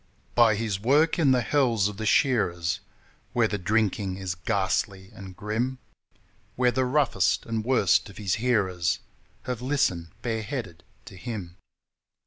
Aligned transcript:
By 0.33 0.55
his 0.55 0.79
work 0.79 1.19
in 1.19 1.29
the 1.29 1.41
hells 1.43 1.87
of 1.87 1.97
the 1.97 2.07
shearers, 2.07 2.79
Where 3.33 3.47
the 3.47 3.59
drinking 3.59 4.17
is 4.17 4.33
ghastly 4.33 5.11
and 5.13 5.35
grim, 5.37 5.77
Where 6.55 6.71
the 6.71 6.85
roughest 6.85 7.45
and 7.45 7.63
worst 7.63 8.09
of 8.09 8.17
his 8.17 8.33
hearers 8.41 8.97
Have 9.43 9.61
listened 9.61 10.07
bareheaded 10.23 10.83
to 11.05 11.15
him. 11.15 11.55